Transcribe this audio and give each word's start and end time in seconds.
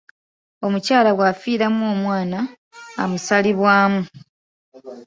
Omukyala 0.65 1.09
bwafiiramu 1.17 1.83
omwana, 1.93 2.39
amusalibwamu. 3.03 4.01